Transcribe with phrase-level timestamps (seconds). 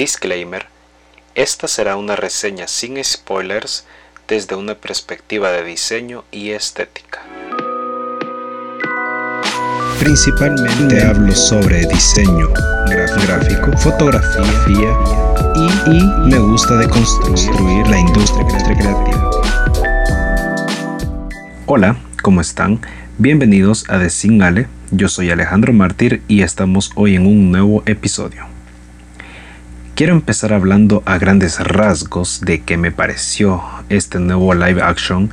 [0.00, 0.64] Disclaimer,
[1.34, 3.84] esta será una reseña sin spoilers
[4.26, 7.20] desde una perspectiva de diseño y estética.
[9.98, 12.48] Principalmente hablo sobre diseño
[13.26, 14.96] gráfico, fotografía
[15.54, 19.30] y, y me gusta deconstruir la industria creativa.
[21.66, 22.80] Hola, ¿cómo están?
[23.18, 24.66] Bienvenidos a The Singale.
[24.92, 28.49] Yo soy Alejandro Mártir y estamos hoy en un nuevo episodio.
[30.00, 35.30] Quiero empezar hablando a grandes rasgos de qué me pareció este nuevo live action,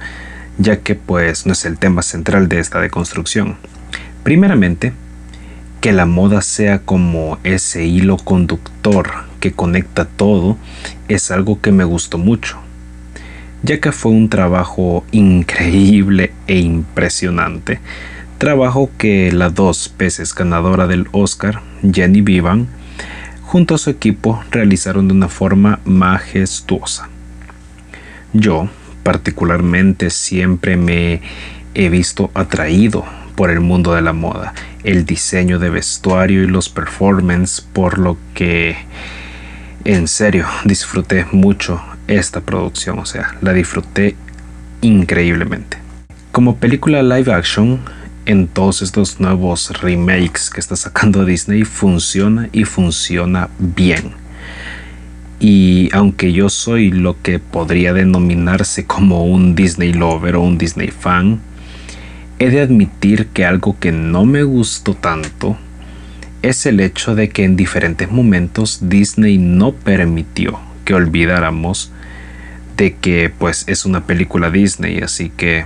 [0.57, 3.55] ya que pues no es el tema central de esta deconstrucción.
[4.23, 4.91] Primeramente,
[5.79, 10.57] que la moda sea como ese hilo conductor que conecta todo
[11.07, 12.57] es algo que me gustó mucho,
[13.63, 17.79] ya que fue un trabajo increíble e impresionante,
[18.37, 22.67] trabajo que la dos veces ganadora del Oscar, Jenny Vivan,
[23.47, 27.07] junto a su equipo realizaron de una forma majestuosa.
[28.33, 28.69] Yo,
[29.03, 31.21] particularmente, siempre me
[31.73, 33.05] he visto atraído
[33.35, 38.17] por el mundo de la moda, el diseño de vestuario y los performances, por lo
[38.33, 38.75] que
[39.85, 44.17] en serio disfruté mucho esta producción, o sea, la disfruté
[44.81, 45.77] increíblemente.
[46.33, 47.79] Como película live action,
[48.27, 54.11] en todos estos nuevos remakes que está sacando Disney funciona y funciona bien.
[55.39, 60.89] Y aunque yo soy lo que podría denominarse como un Disney lover o un Disney
[60.89, 61.39] fan,
[62.37, 65.57] he de admitir que algo que no me gustó tanto
[66.41, 71.93] es el hecho de que en diferentes momentos Disney no permitió que olvidáramos
[72.75, 75.65] de que pues es una película Disney, así que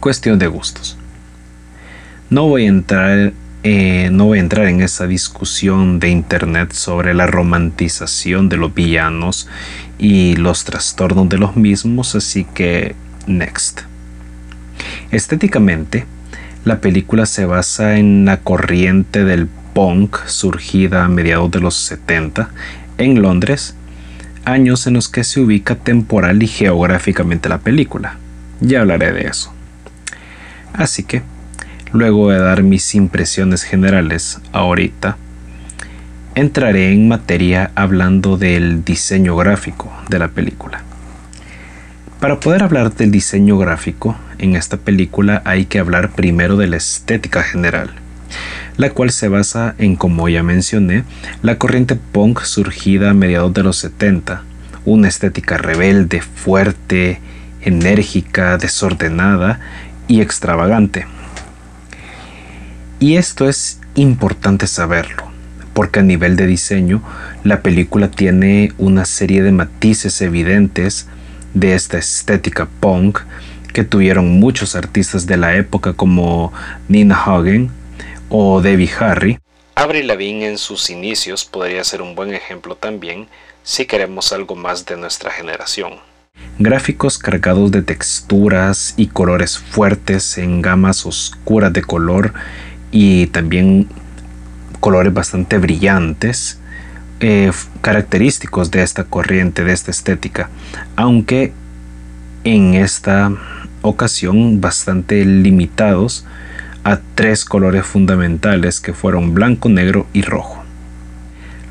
[0.00, 0.97] cuestión de gustos.
[2.30, 7.14] No voy a entrar, eh, no voy a entrar en esa discusión de internet sobre
[7.14, 9.48] la romantización de los villanos
[9.98, 12.94] y los trastornos de los mismos, así que
[13.26, 13.80] next.
[15.10, 16.04] Estéticamente,
[16.66, 22.50] la película se basa en la corriente del punk surgida a mediados de los 70
[22.98, 23.74] en Londres,
[24.44, 28.18] años en los que se ubica temporal y geográficamente la película.
[28.60, 29.50] Ya hablaré de eso.
[30.74, 31.22] Así que,
[31.92, 35.16] Luego de dar mis impresiones generales ahorita,
[36.34, 40.82] entraré en materia hablando del diseño gráfico de la película.
[42.20, 46.76] Para poder hablar del diseño gráfico en esta película hay que hablar primero de la
[46.76, 47.90] estética general,
[48.76, 51.04] la cual se basa en, como ya mencioné,
[51.42, 54.42] la corriente punk surgida a mediados de los 70,
[54.84, 57.18] una estética rebelde, fuerte,
[57.62, 59.58] enérgica, desordenada
[60.06, 61.06] y extravagante
[63.00, 65.24] y esto es importante saberlo,
[65.72, 67.02] porque a nivel de diseño,
[67.44, 71.06] la película tiene una serie de matices evidentes
[71.54, 73.20] de esta estética punk
[73.72, 76.52] que tuvieron muchos artistas de la época como
[76.88, 77.70] Nina Hagen
[78.28, 79.38] o Debbie Harry.
[79.76, 83.28] Avril Lavigne en sus inicios podría ser un buen ejemplo también
[83.62, 85.92] si queremos algo más de nuestra generación.
[86.58, 92.32] Gráficos cargados de texturas y colores fuertes en gamas oscuras de color
[92.90, 93.88] y también
[94.80, 96.58] colores bastante brillantes,
[97.20, 97.50] eh,
[97.80, 100.50] característicos de esta corriente, de esta estética,
[100.96, 101.52] aunque
[102.44, 103.32] en esta
[103.82, 106.24] ocasión bastante limitados
[106.84, 110.62] a tres colores fundamentales que fueron blanco, negro y rojo.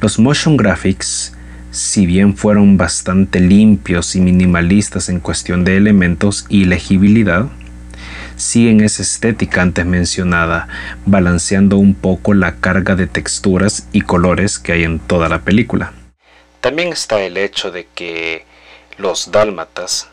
[0.01, 1.33] Los motion graphics,
[1.71, 7.47] si bien fueron bastante limpios y minimalistas en cuestión de elementos y legibilidad,
[8.37, 10.67] siguen esa estética antes mencionada,
[11.05, 15.93] balanceando un poco la carga de texturas y colores que hay en toda la película.
[16.61, 18.45] También está el hecho de que
[18.97, 20.07] los dálmatas,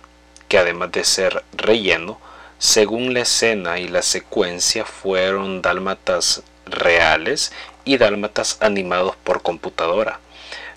[0.49, 2.19] que además de ser relleno,
[2.59, 7.53] según la escena y la secuencia fueron dálmatas reales
[7.85, 10.21] y dálmatas animados por computadora,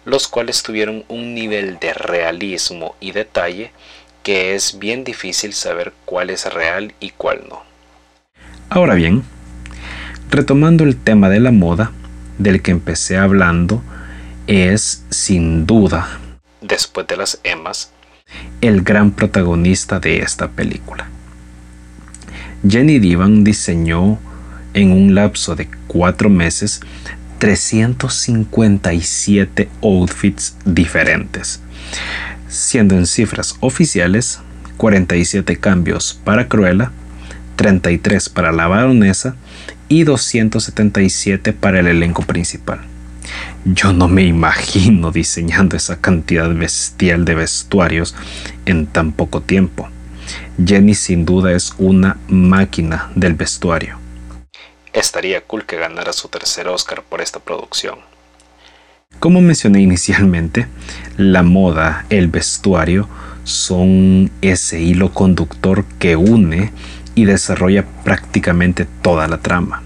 [0.05, 3.71] los cuales tuvieron un nivel de realismo y detalle
[4.27, 7.63] que es bien difícil saber cuál es real y cuál no.
[8.68, 9.24] Ahora bien,
[10.29, 11.94] retomando el tema de la moda,
[12.38, 13.81] del que empecé hablando,
[14.45, 16.19] es sin duda,
[16.59, 17.94] después de las emas,
[18.59, 21.07] el gran protagonista de esta película.
[22.68, 24.19] Jenny Divan diseñó
[24.74, 26.81] en un lapso de cuatro meses
[27.39, 31.62] 357 outfits diferentes
[32.47, 34.39] siendo en cifras oficiales
[34.77, 36.91] 47 cambios para Cruella,
[37.55, 39.35] 33 para la baronesa
[39.89, 42.79] y 277 para el elenco principal.
[43.65, 48.15] Yo no me imagino diseñando esa cantidad bestial de vestuarios
[48.65, 49.89] en tan poco tiempo.
[50.63, 54.00] Jenny sin duda es una máquina del vestuario.
[54.93, 58.00] Estaría cool que ganara su tercer Oscar por esta producción.
[59.19, 60.67] Como mencioné inicialmente,
[61.17, 63.09] la moda, el vestuario,
[63.43, 66.71] son ese hilo conductor que une
[67.15, 69.81] y desarrolla prácticamente toda la trama.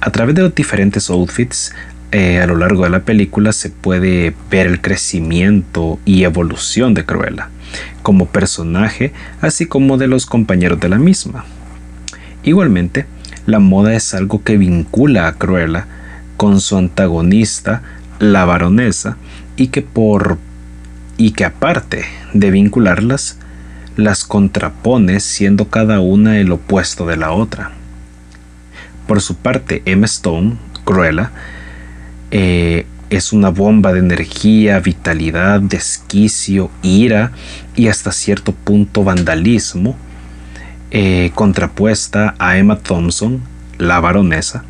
[0.00, 1.74] A través de los diferentes outfits
[2.10, 7.04] eh, a lo largo de la película se puede ver el crecimiento y evolución de
[7.04, 7.50] Cruella
[8.02, 9.12] como personaje,
[9.42, 11.44] así como de los compañeros de la misma.
[12.44, 13.04] Igualmente,
[13.44, 15.86] la moda es algo que vincula a Cruella
[16.38, 17.82] con su antagonista,
[18.18, 19.16] la baronesa,
[19.56, 20.38] y que por
[21.16, 23.38] y que aparte de vincularlas,
[23.96, 27.72] las contrapone siendo cada una el opuesto de la otra.
[29.08, 31.32] Por su parte, Emma Stone, Cruella,
[32.30, 37.32] eh, es una bomba de energía, vitalidad, desquicio, ira
[37.74, 39.96] y hasta cierto punto vandalismo,
[40.90, 43.40] eh, contrapuesta a Emma Thompson,
[43.78, 44.64] la baronesa,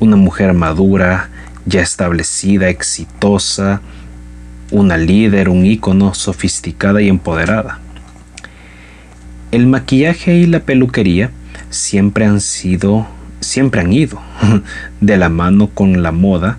[0.00, 1.30] una mujer madura,
[1.66, 3.80] ya establecida, exitosa,
[4.70, 7.80] una líder, un ícono, sofisticada y empoderada.
[9.50, 11.30] El maquillaje y la peluquería
[11.70, 13.06] siempre han sido,
[13.40, 14.20] siempre han ido
[15.00, 16.58] de la mano con la moda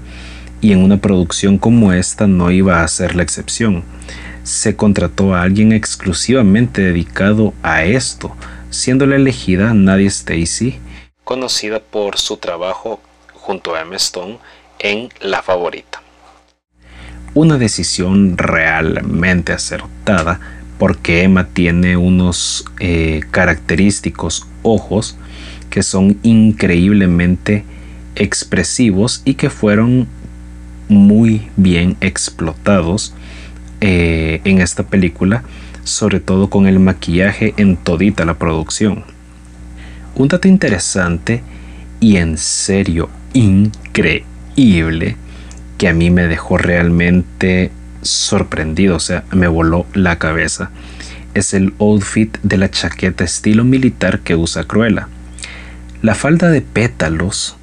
[0.61, 3.83] y en una producción como esta no iba a ser la excepción.
[4.43, 8.35] Se contrató a alguien exclusivamente dedicado a esto,
[8.69, 10.79] siendo la elegida Nadia Stacy,
[11.23, 13.01] conocida por su trabajo
[13.33, 14.37] junto a Emma Stone
[14.85, 16.03] en La Favorita.
[17.33, 20.39] Una decisión realmente acertada
[20.77, 25.17] porque Emma tiene unos eh, característicos ojos
[25.71, 27.65] que son increíblemente
[28.15, 30.07] expresivos y que fueron
[30.87, 33.15] muy bien explotados
[33.81, 35.43] eh, en esta película,
[35.83, 39.03] sobre todo con el maquillaje en todita la producción.
[40.13, 41.41] Un dato interesante
[41.99, 43.09] y en serio
[45.77, 47.71] que a mí me dejó realmente
[48.01, 50.71] sorprendido, o sea, me voló la cabeza,
[51.33, 55.09] es el outfit de la chaqueta estilo militar que usa Cruella.
[56.01, 57.57] La falda de pétalos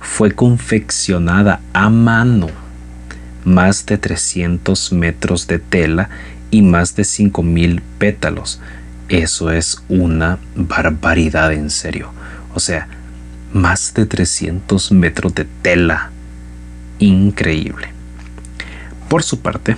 [0.00, 2.48] fue confeccionada a mano,
[3.44, 6.10] más de 300 metros de tela
[6.50, 8.60] y más de 5.000 pétalos.
[9.08, 12.12] Eso es una barbaridad en serio.
[12.54, 12.88] O sea,
[13.52, 16.10] más de 300 metros de tela.
[16.98, 17.88] Increíble.
[19.08, 19.76] Por su parte,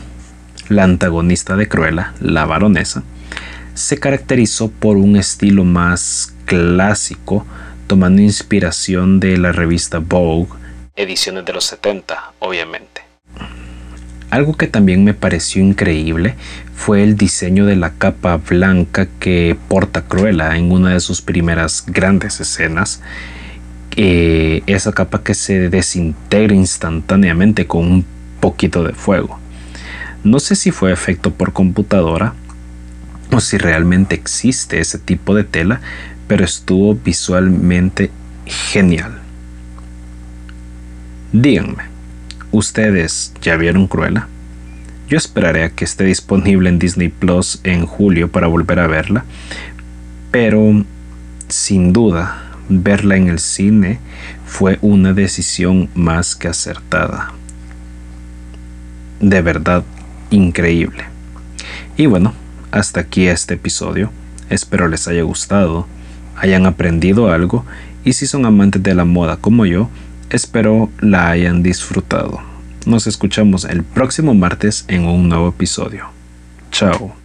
[0.68, 3.02] la antagonista de Cruella, la baronesa,
[3.74, 7.44] se caracterizó por un estilo más clásico,
[7.86, 10.48] tomando inspiración de la revista Vogue,
[10.96, 13.02] ediciones de los 70, obviamente.
[14.30, 16.34] Algo que también me pareció increíble
[16.74, 21.84] fue el diseño de la capa blanca que porta Cruella en una de sus primeras
[21.86, 23.00] grandes escenas.
[23.96, 28.04] Esa capa que se desintegra instantáneamente con un
[28.40, 29.38] poquito de fuego.
[30.24, 32.34] No sé si fue efecto por computadora
[33.30, 35.80] o si realmente existe ese tipo de tela,
[36.26, 38.10] pero estuvo visualmente
[38.46, 39.20] genial.
[41.32, 41.84] Díganme,
[42.52, 44.28] ¿ustedes ya vieron Cruella?
[45.08, 49.24] Yo esperaré a que esté disponible en Disney Plus en julio para volver a verla,
[50.30, 50.84] pero
[51.48, 53.98] sin duda verla en el cine
[54.46, 57.32] fue una decisión más que acertada.
[59.20, 59.84] De verdad,
[60.30, 61.04] increíble.
[61.96, 62.34] Y bueno,
[62.70, 64.10] hasta aquí este episodio.
[64.50, 65.86] Espero les haya gustado
[66.36, 67.64] hayan aprendido algo
[68.04, 69.88] y si son amantes de la moda como yo,
[70.30, 72.40] espero la hayan disfrutado.
[72.86, 76.06] Nos escuchamos el próximo martes en un nuevo episodio.
[76.70, 77.23] Chao.